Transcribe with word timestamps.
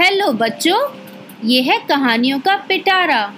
बच्चों। 0.00 0.96
ये 1.44 1.62
है 1.62 1.78
कहानियों 1.78 2.40
का 2.40 2.56
पिटारा। 2.56 3.32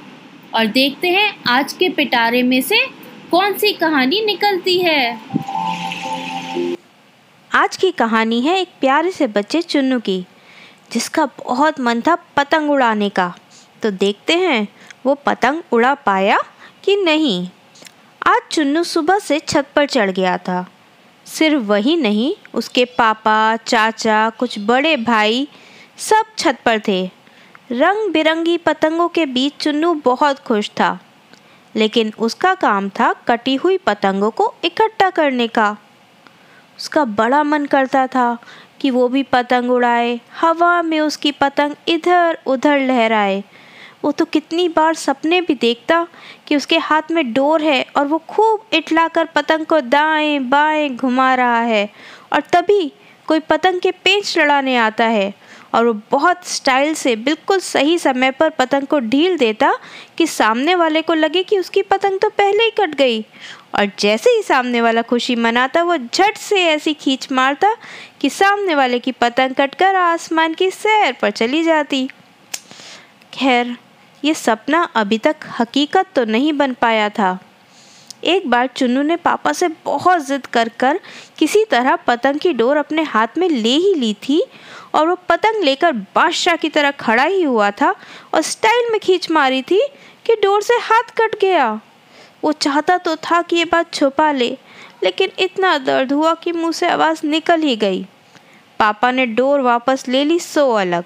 और 0.55 0.67
देखते 0.67 1.09
हैं 1.09 1.43
आज 1.49 1.73
के 1.73 1.89
पिटारे 1.89 2.43
में 2.43 2.63
से 2.63 2.87
कौन 3.31 3.53
सी 3.53 3.73
कहानी 3.73 4.25
निकलती 4.25 4.79
है। 4.79 5.21
आज 7.54 7.77
की 7.77 7.90
कहानी 7.90 8.40
है 8.40 8.61
एक 8.61 8.69
प्यारे 8.81 9.11
से 9.11 9.27
बच्चे 9.27 9.63
चुन्नू 9.63 10.01
की, 10.01 10.27
जिसका 10.93 11.27
बहुत 11.27 11.81
मन 11.81 12.01
था 12.01 12.15
पतंग 12.15 12.71
उड़ाने 12.71 13.09
का। 13.09 13.35
तो 13.83 13.91
देखते 13.91 14.35
हैं, 14.35 14.69
वो 15.07 15.15
पतंग 15.15 15.63
उड़ा 15.73 15.95
पाया 15.95 16.38
कि 16.84 16.97
नहीं? 16.97 17.48
आज 18.27 18.43
चुन्नू 18.52 18.84
सुबह 18.84 19.19
से 19.19 19.38
छत 19.38 19.66
पर 19.77 19.87
चढ़ 19.87 20.11
गया 20.11 20.38
था। 20.38 20.71
सिर्फ़ 21.27 21.63
वही 21.63 21.97
नहीं, 21.97 22.35
उसके 22.55 22.85
पापा, 22.85 23.57
चाचा, 23.57 24.30
कुछ 24.30 24.59
बड़े 24.59 24.97
भाई 24.97 25.49
सब 25.99 26.35
छत 26.39 26.59
पर 26.65 26.81
थे। 26.89 27.05
रंग 27.73 28.11
बिरंगी 28.13 28.57
पतंगों 28.59 29.09
के 29.09 29.25
बीच 29.27 29.53
चुन्नू 29.61 29.93
बहुत 30.05 30.39
खुश 30.39 30.69
था, 30.71 30.99
लेकिन 31.75 32.13
उसका 32.19 32.55
काम 32.55 32.89
था 32.91 33.13
कटी 33.29 33.55
हुई 33.55 33.77
पतंगों 33.79 34.31
को 34.31 34.53
इकट्ठा 34.65 35.09
करने 35.11 35.47
का। 35.49 35.77
उसका 36.79 37.05
बड़ा 37.05 37.43
मन 37.43 37.65
करता 37.67 38.07
था 38.07 38.37
कि 38.81 38.91
वो 38.91 39.07
भी 39.09 39.23
पतंग 39.23 39.71
उड़ाए, 39.71 40.21
हवा 40.41 40.83
में 40.83 40.99
उसकी 41.01 41.33
पतंग 41.33 41.75
इधर 41.89 42.39
उधर 42.47 42.81
लहराए। 42.81 43.43
वो 44.05 44.13
तो 44.13 44.25
कितनी 44.25 44.69
बार 44.69 44.95
सपने 44.95 45.41
भी 45.41 45.55
देखता 45.55 46.07
कि 46.47 46.57
उसके 46.57 46.79
हाथ 46.79 47.11
में 47.11 47.33
डोर 47.33 47.63
है 47.63 47.85
और 47.97 48.07
वो 48.07 48.19
खूब 48.29 48.69
इटलाकर 48.73 49.25
पतंग 49.27 49.67
को 49.67 49.81
दाएँ 49.81 50.39
बाएँ 50.41 50.89
घुमा 50.91 51.35
रहा 51.35 51.61
है 51.63 51.88
और 52.33 52.41
तभी 52.53 52.93
कोई 53.29 53.41
पतंग 53.41 53.81
के 53.81 53.91
पेंच 53.95 54.37
लड़ाने 54.38 54.77
आता 54.77 55.05
है। 55.07 55.33
और 55.75 55.87
वो 55.87 55.93
बहुत 56.11 56.47
स्टाइल 56.47 56.95
से, 56.95 57.15
बिल्कुल 57.17 57.59
सही 57.61 57.99
समय 57.99 58.31
पर 58.31 58.51
पतंग 58.51 58.87
को 58.87 58.99
ढील 59.01 59.37
देता 59.39 59.73
कि 60.19 60.27
सामने 60.27 60.75
वाले 60.75 61.03
को 61.03 61.15
लगे 61.15 61.43
कि 61.43 61.59
उसकी 61.59 61.83
पतंग 61.83 62.21
तो 62.21 62.29
पहले 62.29 62.65
ही 62.65 62.71
कट 62.71 62.95
गई। 62.95 63.21
और 63.75 63.91
जैसे 63.99 64.31
ही 64.31 64.42
सामने 64.42 64.81
वाला 64.81 65.03
खुशी 65.03 65.34
मनाता, 65.37 65.83
वो 65.83 65.97
झट 65.97 66.37
से 66.37 66.62
ऐसी 66.64 66.94
खींच 66.94 67.28
मारता 67.33 67.75
कि 68.20 68.31
सामने 68.31 68.75
वाले 68.75 68.98
की 68.98 69.12
पतंग 69.12 69.55
कटकर 69.55 69.97
आसमान 69.97 70.55
की 70.55 70.70
सैर 70.70 71.12
पर 71.12 71.31
चली 71.31 71.62
जाती। 71.62 72.09
खैर, 73.34 73.77
ये 74.25 74.34
सपना 74.34 74.83
अभी 74.94 75.19
तक 75.19 75.37
हकीकत 75.59 76.06
तो 76.14 76.25
नहीं 76.25 76.53
बन 76.53 76.72
पाया 76.72 77.09
था। 77.09 77.39
एक 78.22 78.48
बार 78.50 78.67
चुन्नू 78.67 79.03
ने 79.03 79.17
पापा 79.17 79.53
से 79.53 79.69
बहुत 79.84 80.27
ज़िद 80.27 80.47
कर 80.47 80.69
कर 80.81 81.00
किसी 81.39 81.64
तरह 81.64 81.97
पतंग 81.97 82.39
की 82.41 82.53
डोर 82.53 82.77
अपने 82.77 83.03
हाथ 83.05 83.39
में 83.39 83.48
ले 83.48 83.75
ही 83.77 83.95
ली 83.95 84.12
थी 84.22 84.42
और 84.95 85.09
वो 85.09 85.14
पतंग 85.28 85.64
लेकर 85.64 85.92
बादशाह 85.92 86.56
की 86.56 86.69
तरह 86.69 86.91
खड़ा 86.91 87.25
ही 87.25 87.42
हुआ 87.42 87.70
था 87.72 87.94
और 88.34 88.42
स्टाइल 88.42 88.91
में 88.92 88.98
खींच 89.00 89.31
मारी 89.31 89.62
थी 89.62 89.81
कि 90.27 90.34
डोर 90.34 90.62
से 90.62 90.75
हाथ 90.83 91.11
कट 91.19 91.41
गया। 91.41 91.69
वो 92.44 92.53
चाहता 92.53 92.97
तो 92.98 93.17
था 93.17 93.41
कि 93.42 93.56
ये 93.56 93.64
बात 93.64 93.92
छुपा 93.94 94.31
ले, 94.33 94.56
लेकिन 95.05 95.31
इतना 95.39 95.77
दर्द 95.78 96.12
हुआ 96.12 96.34
कि 96.34 96.53
मुँह 96.53 96.72
से 96.72 96.89
आवाज़ 96.89 97.27
निकल 97.27 97.61
ही 97.61 97.77
गई। 97.77 98.06
पापा 98.81 99.11
ने 99.11 99.27
डोर 99.27 99.61
वापस 99.61 100.05
ले 100.09 100.25
ली 100.25 100.39
सो 100.41 100.70
अलग। 100.75 101.05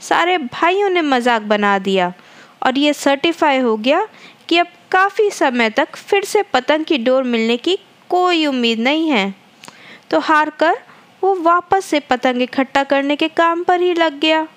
सारे 0.00 0.38
भाइयों 0.38 0.88
ने 0.90 1.02
मज़ाक 1.02 1.42
बना 1.44 1.78
दिया 1.78 2.12
और 2.62 2.78
ये 2.78 2.92
सर्टिफाई 2.94 3.58
हो 3.58 3.76
गया 3.76 4.06
कि 4.48 4.58
अब 4.58 4.66
काफ़ी 4.90 5.30
समय 5.30 5.70
तक 5.70 5.96
फिर 5.96 6.24
से 6.24 6.42
पतंग 6.42 6.84
की 6.84 6.98
डोर 6.98 7.22
मिलने 7.22 7.56
की 7.56 7.78
कोई 8.08 8.46
उम्मीद 8.46 8.78
नहीं 8.78 9.10
है। 9.10 9.34
तो 10.10 10.20
हार 10.20 10.50
कर 10.50 10.78
वो 11.24 11.34
वापस 11.34 11.84
से 11.84 12.00
पतंग 12.00 12.42
इकट्ठा 12.42 12.84
करने 12.84 13.16
के 13.16 13.28
काम 13.28 13.64
पर 13.64 13.80
ही 13.80 13.94
लग 13.94 14.20
गया। 14.20 14.48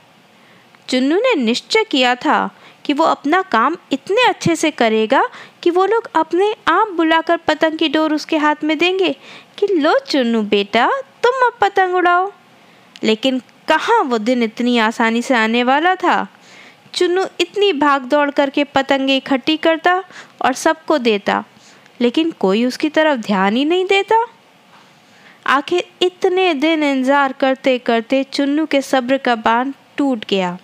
चुन्नू 0.90 1.16
ने 1.16 1.36
निश्चय 1.36 1.84
किया 1.84 2.16
था 2.16 2.50
कि 2.86 2.94
वो 2.94 3.04
अपना 3.04 3.42
काम 3.42 3.78
इतने 3.92 4.28
अच्छे 4.28 4.56
से 4.56 4.72
करेगा 4.72 5.30
कि 5.64 5.70
वो 5.70 5.86
लोग 5.86 6.10
अपने 6.16 6.56
आप 6.68 6.88
बुलाकर 6.88 7.38
पतंग 7.38 7.78
की 7.78 7.90
डोर 7.90 8.14
उसके 8.14 8.38
हाथ 8.38 8.56
में 8.64 8.78
देंगे 8.78 9.16
कि, 9.58 9.68
लो 9.68 10.00
चुन्नू 10.00 10.42
बेटा, 10.42 10.92
तुम 11.24 11.48
अब 11.48 11.54
पतंग 11.62 11.96
उड़ाओ। 11.96 12.32
लेकिन 13.04 13.40
कहाँ 13.68 14.04
वो 14.04 14.18
दिन 14.18 14.44
इतनी 14.44 14.78
आसानी 14.78 15.22
से 15.22 15.36
आने 15.36 15.64
वाला 15.64 15.96
था? 15.96 16.28
चुन्नू 16.94 17.26
इतनी 17.40 17.72
भाग 17.76 18.04
दौड़ 18.06 18.30
करके 18.32 18.64
पतंगे 18.66 19.16
इकट्ठी 19.18 19.56
करता 19.58 19.94
और 20.42 20.54
सबको 20.56 20.98
देता, 21.00 21.44
लेकिन 22.02 22.32
कोई 22.32 22.66
उसकी 22.66 22.90
तरफ़ 22.90 23.20
ध्यान 23.20 23.56
ही 23.56 23.66
नहीं 23.66 23.86
देता। 23.86 24.26
आखिर 25.48 25.84
इतने 26.02 26.54
दिन 26.54 26.84
इंतज़ार 26.84 27.34
करते 27.34 27.78
करते 27.80 28.24
चुन्नू 28.24 28.66
के 28.66 28.82
सब्र 28.82 29.18
का 29.18 29.36
बाँध 29.38 29.74
टूट 29.98 30.26
गया। 30.30 30.58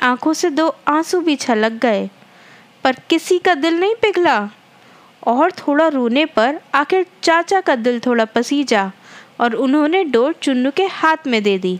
आँखों 0.00 0.32
से 0.32 0.50
दो 0.50 0.68
आँसू 0.88 1.20
भी 1.20 1.36
छलक 1.36 1.72
गए, 1.82 2.08
पर 2.84 2.96
किसी 3.10 3.38
का 3.38 3.54
दिल 3.56 3.80
नहीं 3.80 3.94
पिघला। 3.94 4.38
और 5.26 5.52
थोड़ा 5.52 5.86
रोने 5.88 6.24
पर 6.26 6.58
आखिर 6.74 7.06
चाचा 7.22 7.60
का 7.60 7.74
दिल 7.76 7.98
थोड़ा 8.00 8.24
पसीजा 8.24 8.90
और 9.40 9.54
उन्होंने 9.56 10.02
डोर 10.04 10.32
चुन्नू 10.32 10.70
के 10.70 10.84
हाथ 10.92 11.26
में 11.26 11.42
दे 11.42 11.56
दी। 11.58 11.78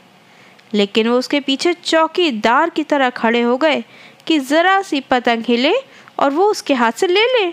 लेकिन 0.75 1.09
वो 1.09 1.19
उसके 1.19 1.41
पीछे 1.41 1.73
चौकीदार 1.73 2.71
की 2.71 2.83
तरह 2.83 3.11
खड़े 3.11 3.41
हो 3.41 3.57
गए 3.57 3.85
कि 4.27 4.39
ज़रा 4.39 4.83
सी 4.83 5.01
पतंग 5.01 5.45
हिले 5.49 5.75
और 6.19 6.31
वो 6.31 6.47
उसके 6.47 6.75
हाथ 6.75 6.93
से 6.93 7.07
ले 7.07 7.25
ले। 7.25 7.53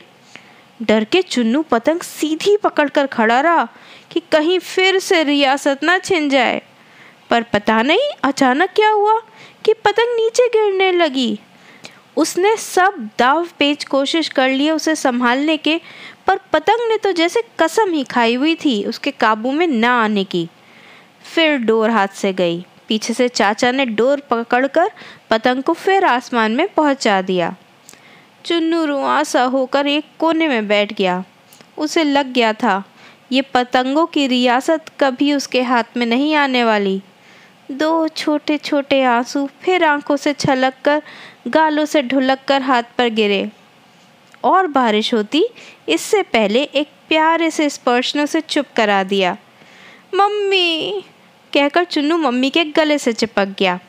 डर 0.81 1.03
के 1.03 1.21
चुन्नू 1.21 1.61
पतंग 1.61 1.99
सीधी 1.99 2.57
पकड़कर 2.57 3.07
खड़ा 3.07 3.39
रहा 3.41 3.67
कि 4.11 4.21
कहीं 4.31 4.59
फिर 4.59 4.99
से 4.99 5.23
रियासत 5.23 5.79
ना 5.83 5.97
छिन 5.97 6.29
जाए। 6.29 6.61
पर 7.29 7.43
पता 7.43 7.81
नहीं 7.81 8.09
अचानक 8.23 8.69
क्या 8.69 8.89
हुआ 8.89 9.19
कि 9.65 9.73
पतंग 9.73 10.15
नीचे 10.15 10.47
गिरने 10.47 10.91
लगी। 10.91 11.39
उसने 12.17 12.55
सब 12.57 13.09
दाव 13.19 13.47
पेच 13.59 13.83
कोशिश 13.83 14.29
कर 14.29 14.49
लिए 14.49 14.71
उसे 14.71 14.95
संभालने 14.95 15.57
के, 15.57 15.81
पर 16.27 16.39
पतंग 16.53 16.89
ने 16.89 16.97
तो 16.97 17.11
जैसे 17.11 17.43
कसम 17.59 17.91
ही 17.91 18.03
खाई 18.03 18.35
हुई 18.35 18.55
थी, 18.55 18.85
उसके 18.85 19.11
काबू 19.11 19.51
में 19.51 19.67
ना 19.67 20.03
आने 20.03 20.23
की। 20.23 20.49
फिर 21.23 21.57
डोर 21.57 21.89
हाथ 21.89 22.07
से 22.07 22.33
गई। 22.33 22.65
पीछे 22.87 23.13
से 23.13 23.27
चाचा 23.27 23.71
ने 23.71 23.85
डोर 23.85 24.19
पकड़कर 24.19 24.91
पतंग 25.29 25.63
को 25.63 25.73
फिर 25.73 26.05
आसमान 26.05 26.51
में 26.51 26.67
पहुँचा 26.67 27.21
दिया। 27.21 27.55
चुन्नू 28.45 28.85
रुआसा 28.85 29.43
होकर 29.43 29.87
एक 29.87 30.05
कोने 30.19 30.47
में 30.47 30.67
बैठ 30.67 30.93
गया। 30.93 31.23
उसे 31.77 32.03
लग 32.03 32.33
गया 32.33 32.53
था, 32.53 32.83
ये 33.31 33.41
पतंगों 33.41 34.05
की 34.05 34.27
रियासत 34.27 34.85
कभी 34.99 35.33
उसके 35.33 35.61
हाथ 35.61 35.83
में 35.97 36.05
नहीं 36.05 36.35
आने 36.35 36.63
वाली। 36.63 37.01
दो 37.71 38.07
छोटे 38.07 38.57
छोटे 38.57 39.03
आँसू 39.03 39.49
फिर 39.61 39.83
आँखों 39.83 40.15
से 40.15 40.33
छलक 40.33 40.73
कर 40.83 41.01
गालों 41.47 41.85
से 41.85 42.01
ढुलक 42.01 42.39
कर 42.47 42.61
हाथ 42.61 42.83
पर 42.97 43.07
गिरे। 43.09 43.49
और 44.43 44.67
बारिश 44.67 45.13
होती, 45.13 45.47
इससे 45.89 46.21
पहले 46.21 46.63
एक 46.63 46.87
प्यारे 47.09 47.51
से 47.51 47.69
स्पर्शनों 47.69 48.25
से 48.25 48.41
चुप 48.41 48.65
करा 48.75 49.03
दिया। 49.03 49.37
मम्मी! 50.15 51.03
कहकर 51.55 51.83
चुन्नू 51.83 52.17
मम्मी 52.17 52.49
के 52.49 52.63
गले 52.63 52.97
से 52.97 53.13
चिपक 53.13 53.55
गया। 53.59 53.79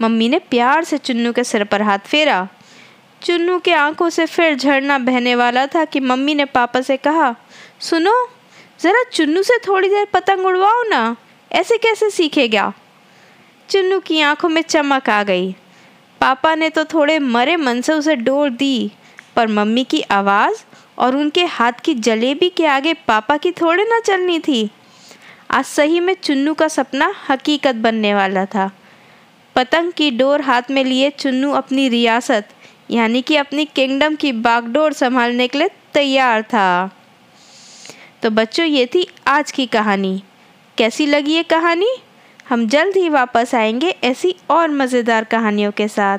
मम्मी 0.00 0.28
ने 0.28 0.38
प्यार 0.38 0.84
से 0.84 0.98
चुन्नू 0.98 1.32
के 1.32 1.44
सिर 1.44 1.64
पर 1.64 1.82
हाथ 1.82 1.98
फेरा। 1.98 2.48
चुन्नू 3.22 3.58
के 3.58 3.72
आँखों 3.72 4.10
से 4.10 4.26
फिर 4.26 4.54
झरना 4.54 4.98
बहने 4.98 5.34
वाला 5.34 5.66
था 5.66 5.84
कि 5.84 6.00
मम्मी 6.00 6.34
ने 6.34 6.44
पापा 6.44 6.80
से 6.80 6.96
कहा, 6.96 7.34
सुनो, 7.80 8.28
ज़रा 8.80 9.02
चुन्नू 9.12 9.42
से 9.42 9.58
थोड़ी 9.58 9.88
देर 9.88 10.04
पतंग 10.04 10.46
उड़वाओ 10.46 10.82
ना, 10.82 11.16
ऐसे 11.52 11.78
कैसे 11.78 12.10
सीखेगा? 12.10 12.72
चुन्नू 13.68 14.00
की 14.00 14.20
आँखों 14.20 14.48
में 14.48 14.62
चमक 14.62 15.10
आ 15.10 15.22
गई। 15.22 15.52
पापा 16.20 16.54
ने 16.54 16.68
तो 16.68 16.84
थोड़े 16.84 17.18
मरे 17.18 17.56
मन 17.56 17.80
से 17.80 17.92
उसे 17.92 18.16
डोर 18.16 18.50
दी, 18.50 18.92
पर 19.36 19.48
मम्मी 19.48 19.84
की 19.84 20.00
आवाज़ 20.00 20.64
और 20.98 21.16
उनके 21.16 21.44
हाथ 21.44 21.72
की 21.72 21.94
जलेबी 21.94 22.48
के 22.48 22.66
आगे 22.66 22.94
पापा 22.94 23.36
की 23.36 23.52
थोड़े 23.52 23.84
ना 23.84 24.00
चलनी 24.00 24.38
थी। 24.38 24.70
आज 25.54 25.64
सही 25.64 26.00
में 26.00 26.14
चुन्नू 26.14 26.54
का 26.54 26.68
सपना 26.68 27.14
हकीकत 27.28 27.74
बनने 27.74 28.14
वाला 28.14 28.44
था। 28.44 28.70
पतंग 29.56 29.92
की 29.92 30.10
डोर 30.10 30.40
हाथ 30.40 30.62
में 30.70 30.84
लिए 30.84 31.10
चुन्नू 31.10 31.52
अपनी 31.52 31.88
रियासत, 31.88 32.48
यानी 32.90 33.22
कि 33.22 33.36
अपनी 33.36 33.64
किंगडम 33.64 34.14
की 34.14 34.32
बागडोर 34.32 34.92
संभालने 34.92 35.48
के 35.48 35.58
लिए 35.58 35.68
तैयार 35.94 36.42
था। 36.42 36.90
तो 38.22 38.30
बच्चों, 38.30 38.66
ये 38.66 38.86
थी 38.86 39.06
आज 39.26 39.52
की 39.52 39.66
कहानी। 39.66 40.22
कैसी 40.78 41.06
लगी 41.06 41.34
ये 41.34 41.42
कहानी? 41.42 41.96
हम 42.48 42.68
जल्द 42.68 42.96
ही 42.96 43.08
वापस 43.08 43.54
आएँगे 43.54 43.90
ऐसी 44.04 44.36
और 44.50 44.70
मज़ेदार 44.70 45.24
कहानियों 45.24 45.72
के 45.72 45.88
साथ। 45.88 46.18